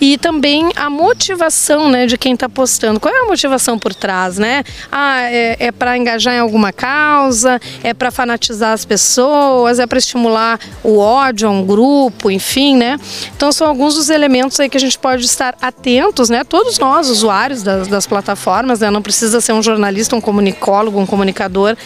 E 0.00 0.18
também 0.18 0.70
a 0.76 0.88
motivação 0.88 1.88
né, 1.88 2.06
de 2.06 2.16
quem 2.16 2.34
está 2.34 2.48
postando. 2.48 3.00
Qual 3.00 3.14
é 3.14 3.20
a 3.20 3.24
motivação 3.24 3.78
por 3.78 3.94
trás? 3.94 4.38
Né? 4.38 4.64
Ah, 4.90 5.22
é, 5.22 5.56
é 5.58 5.72
para 5.72 5.96
engajar 5.96 6.34
em 6.34 6.38
alguma 6.38 6.72
causa, 6.72 7.60
é 7.82 7.92
para 7.94 8.10
fanatizar 8.10 8.72
as 8.72 8.84
pessoas, 8.84 9.78
é 9.78 9.86
para 9.86 9.98
estimular 9.98 10.58
o 10.82 10.98
ódio 10.98 11.48
a 11.48 11.50
um 11.50 11.64
grupo, 11.64 12.30
enfim, 12.30 12.76
né? 12.76 12.98
Então 13.36 13.52
são 13.52 13.66
alguns 13.66 13.94
dos 13.94 14.10
elementos 14.10 14.58
aí 14.60 14.68
que 14.68 14.76
a 14.76 14.80
gente 14.80 14.98
pode 14.98 15.24
estar 15.24 15.54
atentos, 15.60 16.28
né? 16.28 16.44
Todos 16.44 16.78
nós, 16.78 17.08
usuários 17.08 17.62
das, 17.62 17.88
das 17.88 18.06
plataformas, 18.06 18.80
né? 18.80 18.90
Não 18.90 19.02
precisa 19.02 19.40
ser 19.40 19.52
um 19.52 19.62
jornalista, 19.62 20.16
um 20.16 20.20
comunicólogo, 20.20 20.98
um 20.98 21.06
comunicador, 21.06 21.76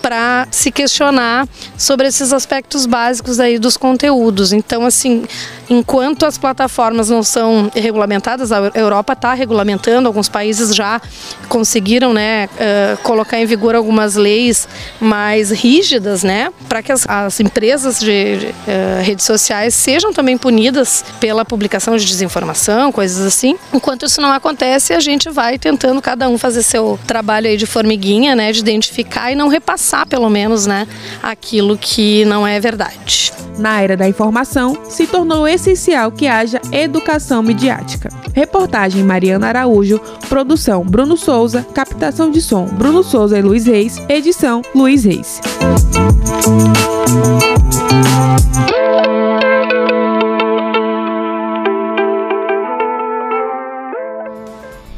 para 0.00 0.46
se 0.50 0.70
questionar 0.70 1.46
sobre 1.76 2.08
esses 2.08 2.32
aspectos 2.32 2.86
básicos 2.86 3.38
aí 3.40 3.58
dos 3.58 3.76
conteúdos. 3.76 4.52
Então, 4.52 4.84
assim, 4.84 5.24
enquanto 5.70 6.26
as 6.26 6.36
plataformas 6.36 7.08
não 7.08 7.22
são 7.22 7.70
regulamentadas, 7.74 8.50
a 8.50 8.72
Europa 8.74 9.12
está 9.12 9.32
regulamentando, 9.34 10.08
alguns 10.08 10.28
países 10.28 10.74
já 10.74 11.00
conseguiram, 11.48 12.12
né, 12.12 12.46
uh, 12.46 13.02
colocar 13.02 13.38
em 13.38 13.46
vigor 13.46 13.74
algumas 13.76 14.16
leis 14.16 14.68
mais 15.00 15.50
rígidas, 15.50 16.24
né, 16.24 16.52
para 16.68 16.82
que 16.82 16.90
as, 16.90 17.06
as, 17.08 17.38
empresas 17.38 18.00
de, 18.00 18.52
uh, 18.66 19.02
redes 19.02 19.24
sociais 19.24 19.74
sejam 19.74 20.12
também 20.12 20.36
punidas 20.36 21.04
pela 21.20 21.44
publicação 21.44 21.96
de 21.96 22.04
desinformação, 22.04 22.90
coisas 22.90 23.24
assim. 23.24 23.56
Enquanto 23.72 24.06
isso 24.06 24.20
não 24.20 24.32
acontece, 24.32 24.92
a 24.92 25.00
gente 25.00 25.30
vai 25.30 25.58
tentando 25.58 26.02
cada 26.02 26.28
um 26.28 26.36
fazer 26.36 26.62
seu 26.62 26.98
trabalho 27.06 27.46
aí 27.46 27.56
de 27.56 27.66
formiguinha, 27.66 28.34
né, 28.34 28.50
de 28.50 28.58
identificar 28.58 29.30
e 29.30 29.36
não 29.36 29.48
repassar, 29.48 29.89
pelo 30.08 30.30
menos, 30.30 30.66
né, 30.66 30.86
aquilo 31.22 31.76
que 31.76 32.24
não 32.24 32.46
é 32.46 32.58
verdade. 32.60 33.32
Na 33.58 33.80
era 33.82 33.96
da 33.96 34.08
informação, 34.08 34.76
se 34.84 35.06
tornou 35.06 35.46
essencial 35.46 36.10
que 36.10 36.26
haja 36.26 36.60
educação 36.72 37.42
midiática. 37.42 38.08
Reportagem 38.32 39.02
Mariana 39.02 39.48
Araújo, 39.48 40.00
produção 40.28 40.84
Bruno 40.84 41.16
Souza, 41.16 41.66
captação 41.74 42.30
de 42.30 42.40
som 42.40 42.66
Bruno 42.66 43.02
Souza 43.02 43.38
e 43.38 43.42
Luiz 43.42 43.66
Reis, 43.66 43.98
edição 44.08 44.62
Luiz 44.74 45.04
Reis. 45.04 45.40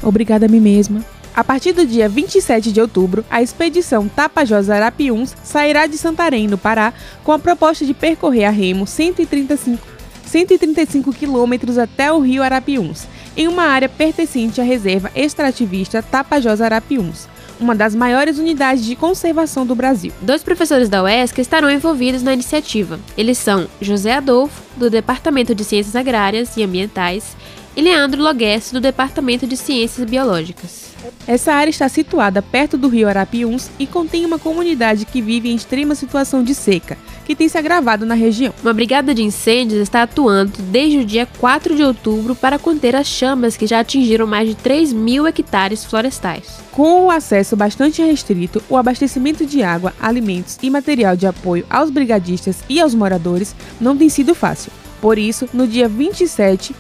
Obrigada 0.02 0.46
a 0.46 0.48
mim 0.48 0.60
mesma. 0.60 1.11
A 1.34 1.42
partir 1.42 1.72
do 1.72 1.86
dia 1.86 2.10
27 2.10 2.70
de 2.70 2.80
outubro, 2.80 3.24
a 3.30 3.40
expedição 3.40 4.06
Tapajós 4.06 4.68
Arapiuns 4.68 5.34
sairá 5.42 5.86
de 5.86 5.96
Santarém, 5.96 6.46
no 6.46 6.58
Pará, 6.58 6.92
com 7.24 7.32
a 7.32 7.38
proposta 7.38 7.86
de 7.86 7.94
percorrer 7.94 8.44
a 8.44 8.50
remo 8.50 8.86
135, 8.86 9.82
135 10.26 11.10
quilômetros 11.12 11.78
até 11.78 12.12
o 12.12 12.20
rio 12.20 12.42
Arapiuns, 12.42 13.06
em 13.34 13.48
uma 13.48 13.62
área 13.62 13.88
pertencente 13.88 14.60
à 14.60 14.64
reserva 14.64 15.10
extrativista 15.14 16.02
Tapajós 16.02 16.60
Arapiuns, 16.60 17.26
uma 17.58 17.74
das 17.74 17.94
maiores 17.94 18.38
unidades 18.38 18.84
de 18.84 18.94
conservação 18.94 19.64
do 19.64 19.74
Brasil. 19.74 20.12
Dois 20.20 20.42
professores 20.42 20.90
da 20.90 21.02
UESC 21.02 21.40
estarão 21.40 21.70
envolvidos 21.70 22.22
na 22.22 22.34
iniciativa. 22.34 23.00
Eles 23.16 23.38
são 23.38 23.66
José 23.80 24.12
Adolfo, 24.12 24.62
do 24.76 24.90
Departamento 24.90 25.54
de 25.54 25.64
Ciências 25.64 25.96
Agrárias 25.96 26.58
e 26.58 26.62
Ambientais, 26.62 27.34
e 27.74 27.80
Leandro 27.80 28.20
Loguesse, 28.20 28.74
do 28.74 28.82
Departamento 28.82 29.46
de 29.46 29.56
Ciências 29.56 30.06
Biológicas. 30.06 30.91
Essa 31.26 31.52
área 31.52 31.70
está 31.70 31.88
situada 31.88 32.42
perto 32.42 32.76
do 32.76 32.88
rio 32.88 33.08
Arapiuns 33.08 33.70
e 33.78 33.86
contém 33.86 34.26
uma 34.26 34.38
comunidade 34.38 35.04
que 35.04 35.22
vive 35.22 35.50
em 35.50 35.54
extrema 35.54 35.94
situação 35.94 36.42
de 36.42 36.54
seca, 36.54 36.98
que 37.24 37.36
tem 37.36 37.48
se 37.48 37.56
agravado 37.56 38.04
na 38.04 38.14
região. 38.14 38.52
Uma 38.62 38.72
brigada 38.72 39.14
de 39.14 39.22
incêndios 39.22 39.80
está 39.80 40.02
atuando 40.02 40.60
desde 40.62 40.98
o 40.98 41.04
dia 41.04 41.26
4 41.38 41.74
de 41.76 41.82
outubro 41.82 42.34
para 42.34 42.58
conter 42.58 42.96
as 42.96 43.06
chamas 43.06 43.56
que 43.56 43.66
já 43.66 43.80
atingiram 43.80 44.26
mais 44.26 44.48
de 44.48 44.54
3 44.54 44.92
mil 44.92 45.26
hectares 45.26 45.84
florestais. 45.84 46.62
Com 46.70 47.06
o 47.06 47.10
acesso 47.10 47.56
bastante 47.56 48.02
restrito, 48.02 48.62
o 48.68 48.76
abastecimento 48.76 49.46
de 49.46 49.62
água, 49.62 49.92
alimentos 50.00 50.58
e 50.62 50.70
material 50.70 51.16
de 51.16 51.26
apoio 51.26 51.66
aos 51.68 51.90
brigadistas 51.90 52.58
e 52.68 52.80
aos 52.80 52.94
moradores 52.94 53.54
não 53.80 53.96
tem 53.96 54.08
sido 54.08 54.34
fácil. 54.34 54.72
Por 55.00 55.18
isso, 55.18 55.48
no 55.52 55.66
dia 55.66 55.88
27, 55.88 56.74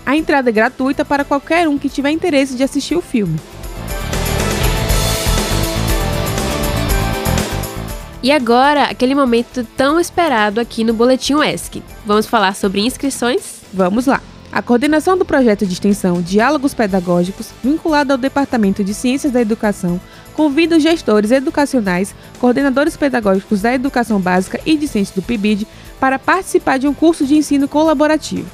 A 0.04 0.14
entrada 0.14 0.50
é 0.50 0.52
gratuita 0.52 1.06
para 1.06 1.24
qualquer 1.24 1.66
um 1.66 1.78
que 1.78 1.88
tiver 1.88 2.10
interesse 2.10 2.54
de 2.54 2.62
assistir 2.62 2.94
o 2.94 3.00
filme. 3.00 3.40
E 8.22 8.30
agora, 8.30 8.84
aquele 8.84 9.14
momento 9.14 9.66
tão 9.76 9.98
esperado 9.98 10.60
aqui 10.60 10.84
no 10.84 10.92
Boletim 10.92 11.40
ESC. 11.42 11.82
Vamos 12.04 12.26
falar 12.26 12.54
sobre 12.54 12.82
inscrições? 12.82 13.62
Vamos 13.72 14.06
lá! 14.06 14.20
A 14.52 14.60
coordenação 14.60 15.16
do 15.16 15.24
projeto 15.24 15.64
de 15.66 15.72
extensão 15.72 16.20
Diálogos 16.20 16.74
Pedagógicos, 16.74 17.48
vinculado 17.64 18.12
ao 18.12 18.18
Departamento 18.18 18.84
de 18.84 18.92
Ciências 18.92 19.32
da 19.32 19.40
Educação, 19.40 19.98
convida 20.34 20.76
os 20.76 20.82
gestores 20.82 21.30
educacionais, 21.30 22.14
coordenadores 22.38 22.96
pedagógicos 22.96 23.62
da 23.62 23.74
educação 23.74 24.20
básica 24.20 24.60
e 24.64 24.76
discentes 24.76 25.12
do 25.12 25.22
PIBID 25.22 25.66
para 26.00 26.18
participar 26.18 26.78
de 26.78 26.88
um 26.88 26.94
curso 26.94 27.24
de 27.24 27.36
ensino 27.36 27.68
colaborativo. 27.68 28.48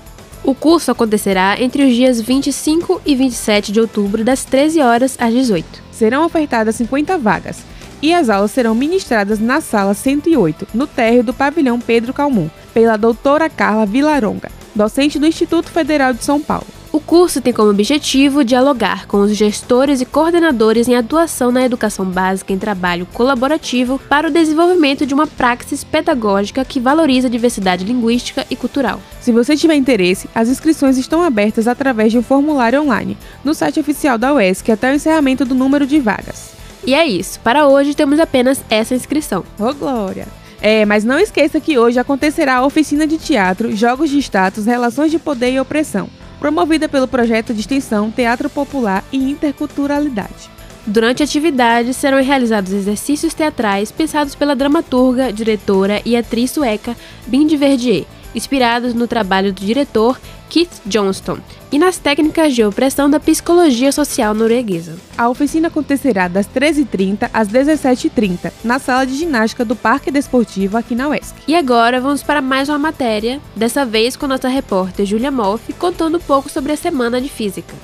O 0.44 0.54
curso 0.54 0.90
acontecerá 0.90 1.60
entre 1.60 1.84
os 1.84 1.94
dias 1.94 2.20
25 2.20 3.02
e 3.04 3.14
27 3.16 3.72
de 3.72 3.80
outubro, 3.80 4.24
das 4.24 4.44
13 4.44 4.80
horas 4.80 5.16
às 5.18 5.32
18. 5.32 5.66
Serão 5.90 6.24
ofertadas 6.24 6.76
50 6.76 7.18
vagas 7.18 7.58
e 8.00 8.14
as 8.14 8.28
aulas 8.28 8.52
serão 8.52 8.74
ministradas 8.74 9.40
na 9.40 9.60
sala 9.60 9.94
108, 9.94 10.68
no 10.72 10.86
térreo 10.86 11.24
do 11.24 11.34
pavilhão 11.34 11.80
Pedro 11.80 12.14
Calmon, 12.14 12.48
pela 12.72 12.96
doutora 12.96 13.50
Carla 13.50 13.84
Vilaronga 13.84 14.58
docente 14.78 15.18
do 15.18 15.26
Instituto 15.26 15.70
Federal 15.70 16.14
de 16.14 16.24
São 16.24 16.40
Paulo. 16.40 16.77
O 16.90 17.00
curso 17.00 17.42
tem 17.42 17.52
como 17.52 17.68
objetivo 17.68 18.42
dialogar 18.42 19.06
com 19.06 19.20
os 19.20 19.36
gestores 19.36 20.00
e 20.00 20.06
coordenadores 20.06 20.88
em 20.88 20.96
atuação 20.96 21.52
na 21.52 21.62
educação 21.62 22.06
básica 22.06 22.50
em 22.50 22.58
trabalho 22.58 23.06
colaborativo 23.12 24.00
para 24.08 24.28
o 24.28 24.30
desenvolvimento 24.30 25.04
de 25.04 25.12
uma 25.12 25.26
praxis 25.26 25.84
pedagógica 25.84 26.64
que 26.64 26.80
valoriza 26.80 27.28
a 27.28 27.30
diversidade 27.30 27.84
linguística 27.84 28.46
e 28.50 28.56
cultural. 28.56 29.02
Se 29.20 29.30
você 29.30 29.54
tiver 29.54 29.74
interesse, 29.74 30.30
as 30.34 30.48
inscrições 30.48 30.96
estão 30.96 31.22
abertas 31.22 31.68
através 31.68 32.10
de 32.10 32.18
um 32.18 32.22
formulário 32.22 32.80
online 32.80 33.18
no 33.44 33.52
site 33.52 33.78
oficial 33.78 34.16
da 34.16 34.32
UESC 34.32 34.72
até 34.72 34.90
o 34.90 34.94
encerramento 34.94 35.44
do 35.44 35.54
número 35.54 35.86
de 35.86 36.00
vagas. 36.00 36.52
E 36.86 36.94
é 36.94 37.06
isso. 37.06 37.38
Para 37.40 37.68
hoje 37.68 37.94
temos 37.94 38.18
apenas 38.18 38.64
essa 38.70 38.94
inscrição. 38.94 39.44
Ô, 39.58 39.64
oh, 39.64 39.74
Glória! 39.74 40.26
É, 40.60 40.86
mas 40.86 41.04
não 41.04 41.18
esqueça 41.18 41.60
que 41.60 41.78
hoje 41.78 42.00
acontecerá 42.00 42.56
a 42.56 42.66
oficina 42.66 43.06
de 43.06 43.18
teatro, 43.18 43.76
jogos 43.76 44.10
de 44.10 44.18
status, 44.18 44.66
relações 44.66 45.10
de 45.10 45.18
poder 45.18 45.52
e 45.52 45.60
opressão, 45.60 46.08
promovida 46.38 46.88
pelo 46.88 47.08
projeto 47.08 47.52
de 47.52 47.60
extensão 47.60 48.10
Teatro 48.10 48.48
Popular 48.48 49.04
e 49.12 49.16
Interculturalidade. 49.16 50.50
Durante 50.86 51.22
a 51.22 51.24
atividade 51.24 51.92
serão 51.92 52.22
realizados 52.22 52.72
exercícios 52.72 53.34
teatrais 53.34 53.92
pensados 53.92 54.34
pela 54.34 54.56
dramaturga, 54.56 55.32
diretora 55.32 56.00
e 56.04 56.16
atriz 56.16 56.50
sueca 56.50 56.96
Bindi 57.26 57.56
Verdier 57.56 58.06
inspirados 58.34 58.94
no 58.94 59.06
trabalho 59.06 59.52
do 59.52 59.64
diretor 59.64 60.18
Keith 60.48 60.80
Johnston 60.86 61.38
e 61.70 61.78
nas 61.78 61.98
técnicas 61.98 62.54
de 62.54 62.64
opressão 62.64 63.08
da 63.10 63.20
psicologia 63.20 63.92
social 63.92 64.34
norueguesa. 64.34 64.96
A 65.16 65.28
oficina 65.28 65.68
acontecerá 65.68 66.26
das 66.26 66.46
13h30 66.46 67.28
às 67.32 67.48
17h30, 67.48 68.52
na 68.64 68.78
sala 68.78 69.04
de 69.04 69.14
ginástica 69.14 69.64
do 69.64 69.76
Parque 69.76 70.10
Desportivo 70.10 70.76
aqui 70.76 70.94
na 70.94 71.08
UESC. 71.08 71.34
E 71.46 71.54
agora 71.54 72.00
vamos 72.00 72.22
para 72.22 72.40
mais 72.40 72.68
uma 72.68 72.78
matéria, 72.78 73.40
dessa 73.54 73.84
vez 73.84 74.16
com 74.16 74.26
nossa 74.26 74.48
repórter 74.48 75.04
Julia 75.04 75.30
Moff, 75.30 75.72
contando 75.74 76.16
um 76.16 76.20
pouco 76.20 76.48
sobre 76.48 76.72
a 76.72 76.76
Semana 76.76 77.20
de 77.20 77.28
Física. 77.28 77.74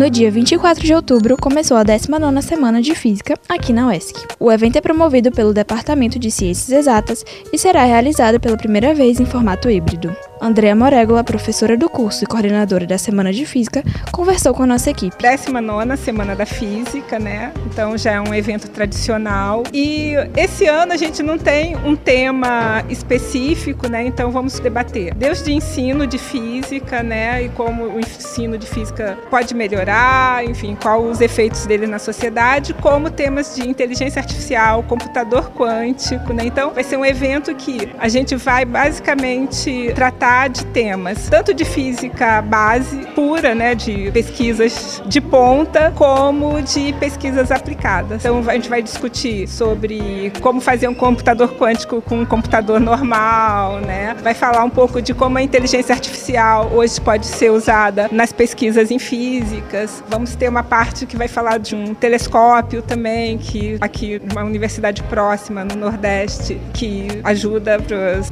No 0.00 0.08
dia 0.08 0.30
24 0.30 0.82
de 0.82 0.94
outubro, 0.94 1.36
começou 1.36 1.76
a 1.76 1.84
19ª 1.84 2.40
Semana 2.40 2.80
de 2.80 2.94
Física 2.94 3.38
aqui 3.46 3.70
na 3.70 3.88
UESC. 3.88 4.14
O 4.40 4.50
evento 4.50 4.76
é 4.76 4.80
promovido 4.80 5.30
pelo 5.30 5.52
Departamento 5.52 6.18
de 6.18 6.30
Ciências 6.30 6.70
Exatas 6.70 7.22
e 7.52 7.58
será 7.58 7.84
realizado 7.84 8.40
pela 8.40 8.56
primeira 8.56 8.94
vez 8.94 9.20
em 9.20 9.26
formato 9.26 9.68
híbrido. 9.68 10.10
Andrea 10.40 10.74
Morégola, 10.74 11.22
professora 11.22 11.76
do 11.76 11.86
curso 11.86 12.24
e 12.24 12.26
coordenadora 12.26 12.86
da 12.86 12.96
Semana 12.96 13.30
de 13.30 13.44
Física, 13.44 13.84
conversou 14.10 14.54
com 14.54 14.62
a 14.62 14.66
nossa 14.66 14.88
equipe. 14.88 15.14
19 15.20 15.98
Semana 15.98 16.34
da 16.34 16.46
Física, 16.46 17.18
né? 17.18 17.52
Então 17.66 17.98
já 17.98 18.12
é 18.12 18.20
um 18.20 18.34
evento 18.34 18.66
tradicional. 18.70 19.64
E 19.70 20.14
esse 20.34 20.66
ano 20.66 20.94
a 20.94 20.96
gente 20.96 21.22
não 21.22 21.36
tem 21.36 21.76
um 21.76 21.94
tema 21.94 22.82
específico, 22.88 23.86
né? 23.86 24.02
Então 24.06 24.30
vamos 24.30 24.58
debater 24.58 25.12
desde 25.14 25.52
ensino 25.52 26.06
de 26.06 26.16
física, 26.16 27.02
né? 27.02 27.42
E 27.42 27.48
como 27.50 27.84
o 27.84 28.00
ensino 28.00 28.56
de 28.56 28.66
física 28.66 29.18
pode 29.28 29.54
melhorar, 29.54 30.42
enfim, 30.46 30.74
quais 30.80 31.04
os 31.04 31.20
efeitos 31.20 31.66
dele 31.66 31.86
na 31.86 31.98
sociedade, 31.98 32.72
como 32.72 33.10
temas 33.10 33.54
de 33.54 33.68
inteligência 33.68 34.20
artificial, 34.20 34.82
computador 34.84 35.50
quântico, 35.50 36.32
né? 36.32 36.44
Então 36.46 36.72
vai 36.72 36.82
ser 36.82 36.96
um 36.96 37.04
evento 37.04 37.54
que 37.54 37.90
a 37.98 38.08
gente 38.08 38.34
vai 38.36 38.64
basicamente 38.64 39.92
tratar 39.94 40.29
de 40.48 40.64
temas 40.66 41.28
tanto 41.28 41.54
de 41.54 41.64
física 41.64 42.42
base 42.42 42.96
pura, 43.14 43.54
né, 43.54 43.74
de 43.74 44.10
pesquisas 44.12 45.02
de 45.06 45.20
ponta, 45.20 45.92
como 45.94 46.60
de 46.62 46.92
pesquisas 46.94 47.50
aplicadas. 47.50 48.24
Então 48.24 48.42
a 48.46 48.54
gente 48.54 48.68
vai 48.68 48.82
discutir 48.82 49.48
sobre 49.48 50.32
como 50.40 50.60
fazer 50.60 50.88
um 50.88 50.94
computador 50.94 51.54
quântico 51.56 52.02
com 52.02 52.20
um 52.20 52.26
computador 52.26 52.80
normal, 52.80 53.80
né? 53.80 54.16
Vai 54.22 54.34
falar 54.34 54.64
um 54.64 54.70
pouco 54.70 55.00
de 55.00 55.14
como 55.14 55.38
a 55.38 55.42
inteligência 55.42 55.94
artificial 55.94 56.70
hoje 56.72 57.00
pode 57.00 57.26
ser 57.26 57.50
usada 57.50 58.08
nas 58.12 58.32
pesquisas 58.32 58.90
em 58.90 58.98
físicas. 58.98 60.02
Vamos 60.08 60.34
ter 60.34 60.48
uma 60.48 60.62
parte 60.62 61.06
que 61.06 61.16
vai 61.16 61.28
falar 61.28 61.58
de 61.58 61.74
um 61.74 61.94
telescópio 61.94 62.82
também, 62.82 63.38
que 63.38 63.76
aqui 63.80 64.20
numa 64.28 64.44
universidade 64.44 65.02
próxima 65.04 65.64
no 65.64 65.74
Nordeste, 65.74 66.60
que 66.72 67.20
ajuda 67.24 67.78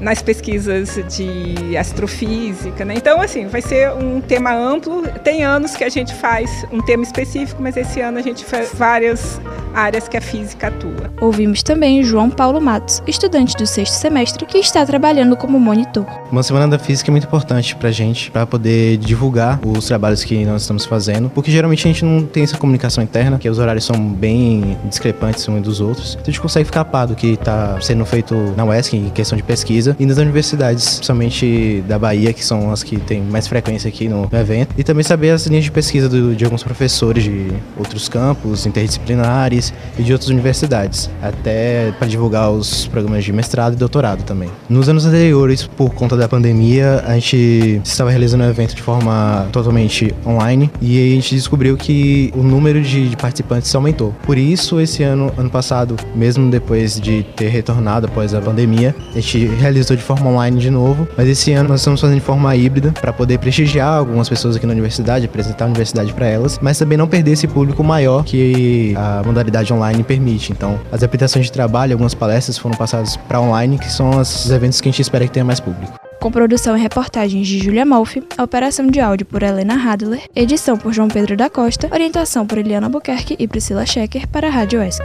nas 0.01 0.23
pesquisas 0.23 0.99
de 1.09 1.77
astrofísica, 1.89 2.85
né? 2.85 2.95
Então 2.97 3.21
assim, 3.21 3.47
vai 3.47 3.61
ser 3.63 3.91
um 3.93 4.21
tema 4.21 4.55
amplo. 4.55 5.03
Tem 5.25 5.45
anos 5.45 5.75
que 5.77 5.85
a 5.85 5.89
gente 5.89 6.15
faz 6.15 6.65
um 6.73 6.81
tema 6.81 7.03
específico, 7.03 7.63
mas 7.63 7.77
esse 7.77 8.01
ano 8.01 8.19
a 8.19 8.23
gente 8.23 8.45
faz 8.45 8.71
várias 8.73 9.41
áreas 9.75 10.09
que 10.09 10.17
a 10.17 10.21
física 10.21 10.69
atua. 10.69 11.11
Ouvimos 11.21 11.63
também 11.63 12.03
João 12.03 12.31
Paulo 12.31 12.61
Matos, 12.61 13.03
estudante 13.07 13.57
do 13.57 13.67
sexto 13.67 13.95
semestre, 13.95 14.45
que 14.47 14.59
está 14.59 14.85
trabalhando 14.85 15.37
como 15.37 15.59
monitor. 15.59 16.07
Uma 16.31 16.43
semana 16.43 16.69
da 16.69 16.79
física 16.79 17.11
é 17.11 17.13
muito 17.13 17.27
importante 17.27 17.75
pra 17.77 17.91
gente, 17.91 18.31
para 18.31 18.47
poder 18.47 18.97
divulgar 18.99 19.61
os 19.65 19.87
trabalhos 19.87 20.25
que 20.25 20.45
nós 20.45 20.63
estamos 20.63 20.85
fazendo, 20.85 21.31
porque 21.31 21.51
geralmente 21.51 21.87
a 21.87 21.93
gente 21.93 22.05
não 22.05 22.25
tem 22.25 22.43
essa 22.43 22.57
comunicação 22.57 23.03
interna, 23.03 23.39
que 23.39 23.49
os 23.49 23.59
horários 23.59 23.85
são 23.85 23.97
bem 23.97 24.77
discrepantes 24.85 25.49
uns 25.49 25.63
dos 25.63 25.81
outros. 25.81 26.13
Então 26.13 26.25
a 26.25 26.31
gente 26.31 26.41
consegue 26.41 26.65
ficar 26.65 26.81
a 26.83 26.85
par 26.85 27.07
do 27.07 27.15
que 27.15 27.33
está 27.33 27.81
sendo 27.81 28.05
feito 28.05 28.35
na 28.57 28.65
UESC 28.65 28.97
em 28.97 29.11
questão 29.11 29.37
de 29.37 29.43
pesquisa 29.43 29.97
e 29.99 30.07
nas 30.07 30.19
universidades, 30.19 30.97
principalmente 30.97 31.78
da 31.81 31.99
Bahia, 31.99 32.33
que 32.33 32.45
são 32.45 32.71
as 32.71 32.83
que 32.83 32.99
têm 32.99 33.23
mais 33.23 33.47
frequência 33.47 33.89
aqui 33.89 34.09
no 34.09 34.29
evento, 34.33 34.75
e 34.77 34.85
também 34.85 35.03
saber 35.03 35.31
as 35.31 35.47
linhas 35.47 35.65
de 35.65 35.71
pesquisa 35.71 36.09
do, 36.09 36.35
de 36.35 36.45
alguns 36.45 36.63
professores 36.63 37.25
de 37.25 37.49
outros 37.77 38.09
campos 38.09 38.67
interdisciplinares 38.67 39.73
e 39.99 40.03
de 40.03 40.13
outras 40.13 40.31
universidades, 40.31 41.11
até 41.23 41.93
para 41.99 42.09
divulgar 42.09 42.51
os 42.51 42.87
programas 42.87 43.25
de 43.25 43.33
mestrado 43.33 43.75
e 43.75 43.77
doutorado 43.77 44.23
também. 44.25 44.51
Nos 44.69 44.89
anos 44.89 45.05
anteriores, 45.05 45.67
por 45.67 45.95
conta 45.95 46.17
da 46.17 46.29
pandemia, 46.29 47.03
a 47.07 47.15
gente 47.15 47.81
estava 47.85 48.11
realizando 48.11 48.45
o 48.45 48.47
evento 48.47 48.75
de 48.75 48.83
forma 48.83 49.47
totalmente 49.53 50.15
online 50.27 50.71
e 50.81 51.13
a 51.13 51.15
gente 51.15 51.35
descobriu 51.35 51.77
que 51.77 52.33
o 52.35 52.43
número 52.43 52.83
de 52.83 53.17
participantes 53.17 53.75
aumentou. 53.75 54.15
Por 54.23 54.39
isso, 54.39 54.81
esse 54.81 55.03
ano, 55.03 55.33
ano 55.37 55.51
passado, 55.51 55.97
mesmo 56.15 56.51
depois 56.51 57.01
de 57.01 57.23
ter 57.37 57.49
retornado 57.49 58.07
após 58.07 58.35
a 58.35 58.41
pandemia, 58.41 58.95
a 59.13 59.21
gente 59.21 59.47
realizou 59.47 59.97
de 59.97 60.03
forma 60.03 60.31
online 60.31 60.59
de 60.59 60.71
novo, 60.71 61.09
mas 61.17 61.29
esse 61.29 61.53
ano 61.53 61.68
nós 61.69 61.81
estamos 61.81 62.01
fazendo 62.01 62.19
de 62.19 62.25
forma 62.25 62.55
híbrida 62.57 62.93
para 62.93 63.13
poder 63.13 63.39
prestigiar 63.39 63.93
algumas 63.93 64.29
pessoas 64.29 64.57
aqui 64.57 64.67
na 64.67 64.73
universidade, 64.73 65.27
apresentar 65.27 65.65
a 65.65 65.69
universidade 65.69 66.13
para 66.13 66.27
elas, 66.27 66.59
mas 66.61 66.79
também 66.79 66.97
não 66.97 67.07
perder 67.07 67.33
esse 67.33 67.47
público 67.47 67.85
maior 67.85 68.25
que 68.25 68.95
a 68.97 69.23
modalidade 69.25 69.73
online 69.73 70.03
permite. 70.03 70.53
Então, 70.53 70.81
as 70.91 71.03
apresentações 71.03 71.47
de 71.47 71.53
trabalho, 71.53 71.93
algumas 71.93 72.15
palestras 72.15 72.57
foram 72.57 72.77
passadas 72.77 73.17
para 73.17 73.41
online, 73.41 73.79
que 73.79 73.91
são 73.91 74.19
os 74.19 74.51
eventos 74.51 74.81
que 74.81 74.89
a 74.89 74.93
gente 74.93 75.03
espera 75.03 75.27
que 75.27 75.33
tenha 75.33 75.45
mais 75.45 75.61
público. 75.61 75.93
Com 76.21 76.33
produção 76.33 76.77
e 76.77 76.81
reportagens 76.81 77.47
de 77.47 77.61
Julia 77.61 77.85
Malfi, 77.85 78.25
operação 78.41 78.89
de 78.89 78.99
áudio 78.99 79.25
por 79.25 79.43
Helena 79.43 79.75
Hadler, 79.75 80.23
edição 80.35 80.77
por 80.77 80.93
João 80.93 81.07
Pedro 81.07 81.37
da 81.37 81.49
Costa, 81.49 81.89
orientação 81.93 82.45
por 82.45 82.59
Eliana 82.59 82.89
Buquerque 82.89 83.37
e 83.39 83.47
Priscila 83.47 83.87
Schecker 83.87 84.27
para 84.27 84.49
a 84.49 84.51
Rádio 84.51 84.83
ESC. 84.83 85.05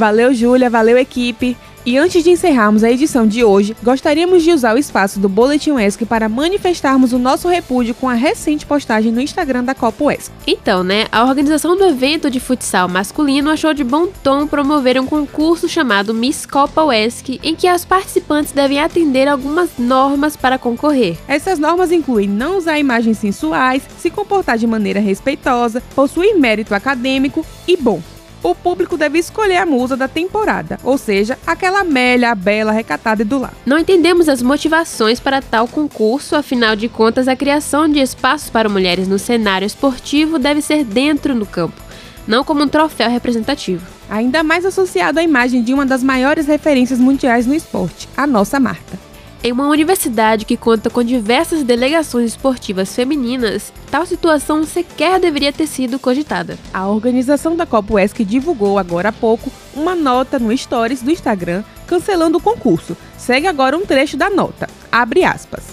Valeu, 0.00 0.32
Júlia, 0.32 0.70
valeu, 0.70 0.96
equipe. 0.96 1.54
E 1.84 1.98
antes 1.98 2.24
de 2.24 2.30
encerrarmos 2.30 2.82
a 2.82 2.90
edição 2.90 3.26
de 3.26 3.44
hoje, 3.44 3.76
gostaríamos 3.82 4.42
de 4.42 4.50
usar 4.50 4.74
o 4.74 4.78
espaço 4.78 5.20
do 5.20 5.28
Boletim 5.28 5.72
UESC 5.72 6.06
para 6.06 6.26
manifestarmos 6.26 7.12
o 7.12 7.18
nosso 7.18 7.48
repúdio 7.48 7.94
com 7.94 8.08
a 8.08 8.14
recente 8.14 8.64
postagem 8.64 9.12
no 9.12 9.20
Instagram 9.20 9.62
da 9.62 9.74
Copa 9.74 10.04
UESC. 10.04 10.32
Então, 10.46 10.82
né, 10.82 11.04
a 11.12 11.22
organização 11.22 11.76
do 11.76 11.84
evento 11.84 12.30
de 12.30 12.40
futsal 12.40 12.88
masculino 12.88 13.50
achou 13.50 13.74
de 13.74 13.84
bom 13.84 14.06
tom 14.06 14.46
promover 14.46 14.98
um 14.98 15.04
concurso 15.04 15.68
chamado 15.68 16.14
Miss 16.14 16.46
Copa 16.46 16.82
UESC, 16.82 17.38
em 17.42 17.54
que 17.54 17.68
as 17.68 17.84
participantes 17.84 18.52
devem 18.52 18.80
atender 18.80 19.28
algumas 19.28 19.68
normas 19.78 20.34
para 20.34 20.56
concorrer. 20.56 21.18
Essas 21.28 21.58
normas 21.58 21.92
incluem 21.92 22.26
não 22.26 22.56
usar 22.56 22.78
imagens 22.78 23.18
sensuais, 23.18 23.82
se 23.98 24.08
comportar 24.08 24.56
de 24.56 24.66
maneira 24.66 24.98
respeitosa, 24.98 25.82
possuir 25.94 26.38
mérito 26.38 26.74
acadêmico 26.74 27.44
e 27.68 27.76
bom 27.76 28.00
o 28.42 28.54
público 28.54 28.96
deve 28.96 29.18
escolher 29.18 29.58
a 29.58 29.66
musa 29.66 29.96
da 29.96 30.08
temporada, 30.08 30.78
ou 30.82 30.96
seja, 30.96 31.38
aquela 31.46 31.80
Amélia, 31.80 32.30
a 32.30 32.34
bela, 32.34 32.72
recatada 32.72 33.22
e 33.22 33.24
do 33.24 33.38
lar. 33.38 33.54
Não 33.64 33.78
entendemos 33.78 34.28
as 34.28 34.42
motivações 34.42 35.20
para 35.20 35.42
tal 35.42 35.68
concurso, 35.68 36.36
afinal 36.36 36.74
de 36.74 36.88
contas, 36.88 37.28
a 37.28 37.36
criação 37.36 37.88
de 37.88 38.00
espaços 38.00 38.50
para 38.50 38.68
mulheres 38.68 39.08
no 39.08 39.18
cenário 39.18 39.66
esportivo 39.66 40.38
deve 40.38 40.62
ser 40.62 40.84
dentro 40.84 41.34
do 41.34 41.46
campo, 41.46 41.80
não 42.26 42.44
como 42.44 42.62
um 42.62 42.68
troféu 42.68 43.10
representativo. 43.10 43.86
Ainda 44.08 44.42
mais 44.42 44.64
associado 44.64 45.20
à 45.20 45.22
imagem 45.22 45.62
de 45.62 45.72
uma 45.72 45.86
das 45.86 46.02
maiores 46.02 46.46
referências 46.46 46.98
mundiais 46.98 47.46
no 47.46 47.54
esporte, 47.54 48.08
a 48.16 48.26
nossa 48.26 48.58
Marta. 48.58 49.09
Em 49.42 49.52
uma 49.52 49.68
universidade 49.68 50.44
que 50.44 50.54
conta 50.54 50.90
com 50.90 51.02
diversas 51.02 51.62
delegações 51.62 52.32
esportivas 52.32 52.94
femininas, 52.94 53.72
tal 53.90 54.04
situação 54.04 54.64
sequer 54.64 55.18
deveria 55.18 55.50
ter 55.50 55.66
sido 55.66 55.98
cogitada. 55.98 56.58
A 56.74 56.86
organização 56.86 57.56
da 57.56 57.64
Copa 57.64 57.94
UESC 57.94 58.22
divulgou 58.22 58.76
agora 58.76 59.08
há 59.08 59.12
pouco 59.12 59.50
uma 59.74 59.94
nota 59.94 60.38
no 60.38 60.54
Stories 60.54 61.00
do 61.00 61.10
Instagram 61.10 61.64
cancelando 61.86 62.36
o 62.36 62.40
concurso. 62.40 62.94
Segue 63.16 63.46
agora 63.46 63.78
um 63.78 63.86
trecho 63.86 64.14
da 64.14 64.28
nota. 64.28 64.68
Abre 64.92 65.24
aspas. 65.24 65.64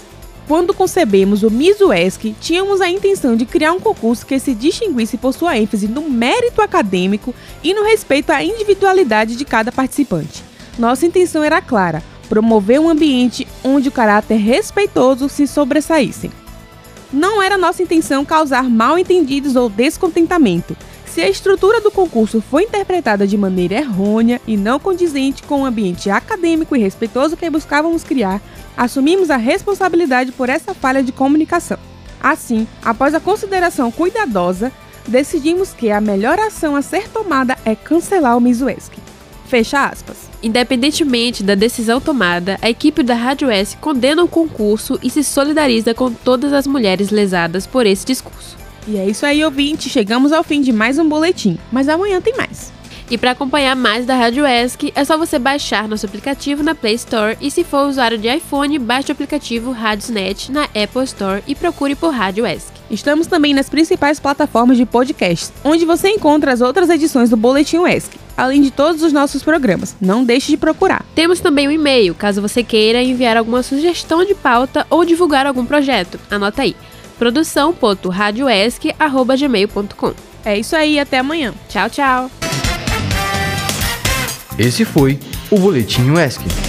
Quando 0.46 0.72
concebemos 0.72 1.42
o 1.42 1.50
Miss 1.50 1.78
UESC, 1.78 2.34
tínhamos 2.40 2.80
a 2.80 2.88
intenção 2.88 3.36
de 3.36 3.44
criar 3.44 3.74
um 3.74 3.80
concurso 3.80 4.24
que 4.24 4.40
se 4.40 4.54
distinguisse 4.54 5.18
por 5.18 5.34
sua 5.34 5.58
ênfase 5.58 5.86
no 5.86 6.08
mérito 6.08 6.62
acadêmico 6.62 7.34
e 7.62 7.74
no 7.74 7.84
respeito 7.84 8.30
à 8.30 8.42
individualidade 8.42 9.36
de 9.36 9.44
cada 9.44 9.70
participante. 9.70 10.42
Nossa 10.78 11.04
intenção 11.04 11.44
era 11.44 11.60
clara: 11.60 12.02
promover 12.28 12.80
um 12.80 12.88
ambiente 12.88 13.46
onde 13.64 13.88
o 13.88 13.92
caráter 13.92 14.36
respeitoso 14.36 15.28
se 15.28 15.46
sobressaísse. 15.46 16.30
Não 17.12 17.42
era 17.42 17.56
nossa 17.56 17.82
intenção 17.82 18.24
causar 18.24 18.64
mal-entendidos 18.64 19.56
ou 19.56 19.68
descontentamento. 19.68 20.76
Se 21.06 21.22
a 21.22 21.28
estrutura 21.28 21.80
do 21.80 21.90
concurso 21.90 22.40
foi 22.40 22.64
interpretada 22.64 23.26
de 23.26 23.36
maneira 23.36 23.76
errônea 23.76 24.40
e 24.46 24.56
não 24.56 24.78
condizente 24.78 25.42
com 25.42 25.62
o 25.62 25.64
ambiente 25.64 26.10
acadêmico 26.10 26.76
e 26.76 26.80
respeitoso 26.80 27.36
que 27.36 27.48
buscávamos 27.48 28.04
criar, 28.04 28.40
assumimos 28.76 29.30
a 29.30 29.36
responsabilidade 29.36 30.32
por 30.32 30.48
essa 30.48 30.74
falha 30.74 31.02
de 31.02 31.10
comunicação. 31.10 31.78
Assim, 32.20 32.68
após 32.84 33.14
a 33.14 33.20
consideração 33.20 33.90
cuidadosa, 33.90 34.70
decidimos 35.06 35.72
que 35.72 35.90
a 35.90 36.00
melhor 36.00 36.38
ação 36.38 36.76
a 36.76 36.82
ser 36.82 37.08
tomada 37.08 37.56
é 37.64 37.74
cancelar 37.74 38.36
o 38.36 38.40
Mizueski. 38.40 39.00
Fecha 39.46 39.86
aspas. 39.86 40.27
Independentemente 40.42 41.42
da 41.42 41.54
decisão 41.54 42.00
tomada, 42.00 42.58
a 42.62 42.70
equipe 42.70 43.02
da 43.02 43.14
Rádio 43.14 43.50
S 43.50 43.76
condena 43.76 44.22
o 44.22 44.28
concurso 44.28 44.98
e 45.02 45.10
se 45.10 45.24
solidariza 45.24 45.92
com 45.94 46.12
todas 46.12 46.52
as 46.52 46.66
mulheres 46.66 47.10
lesadas 47.10 47.66
por 47.66 47.86
esse 47.86 48.06
discurso. 48.06 48.56
E 48.86 48.96
é 48.96 49.06
isso 49.06 49.26
aí, 49.26 49.44
ouvinte. 49.44 49.90
Chegamos 49.90 50.32
ao 50.32 50.44
fim 50.44 50.60
de 50.60 50.72
mais 50.72 50.98
um 50.98 51.08
boletim, 51.08 51.58
mas 51.70 51.88
amanhã 51.88 52.20
tem 52.20 52.36
mais. 52.36 52.72
E 53.10 53.16
para 53.16 53.30
acompanhar 53.30 53.74
mais 53.74 54.04
da 54.04 54.14
Rádio 54.14 54.46
ESC, 54.46 54.92
é 54.94 55.02
só 55.02 55.16
você 55.16 55.38
baixar 55.38 55.88
nosso 55.88 56.04
aplicativo 56.04 56.62
na 56.62 56.74
Play 56.74 56.94
Store 56.94 57.36
e 57.40 57.50
se 57.50 57.64
for 57.64 57.88
usuário 57.88 58.18
de 58.18 58.28
iPhone, 58.28 58.78
baixe 58.78 59.10
o 59.10 59.12
aplicativo 59.12 59.72
Radiosnet 59.72 60.52
na 60.52 60.64
Apple 60.64 61.04
Store 61.04 61.42
e 61.46 61.54
procure 61.54 61.94
por 61.94 62.12
Rádio 62.12 62.46
ESC. 62.46 62.70
Estamos 62.90 63.26
também 63.26 63.54
nas 63.54 63.68
principais 63.70 64.20
plataformas 64.20 64.76
de 64.76 64.84
podcast, 64.84 65.52
onde 65.64 65.86
você 65.86 66.10
encontra 66.10 66.52
as 66.52 66.60
outras 66.60 66.90
edições 66.90 67.30
do 67.30 67.36
Boletim 67.36 67.78
ESC, 67.86 68.10
além 68.38 68.62
de 68.62 68.70
todos 68.70 69.02
os 69.02 69.12
nossos 69.12 69.42
programas. 69.42 69.94
Não 70.00 70.24
deixe 70.24 70.52
de 70.52 70.56
procurar. 70.56 71.04
Temos 71.14 71.40
também 71.40 71.66
o 71.66 71.70
um 71.70 71.72
e-mail, 71.72 72.14
caso 72.14 72.40
você 72.40 72.62
queira 72.62 73.02
enviar 73.02 73.36
alguma 73.36 73.64
sugestão 73.64 74.24
de 74.24 74.34
pauta 74.34 74.86
ou 74.88 75.04
divulgar 75.04 75.46
algum 75.46 75.66
projeto. 75.66 76.18
Anota 76.30 76.62
aí: 76.62 76.76
produção.radioesc@gmail.com. 77.18 80.14
É 80.44 80.56
isso 80.56 80.76
aí, 80.76 81.00
até 81.00 81.18
amanhã. 81.18 81.52
Tchau, 81.68 81.90
tchau. 81.90 82.30
Esse 84.56 84.84
foi 84.84 85.18
o 85.50 85.58
Boletim 85.58 86.10
UESC. 86.10 86.67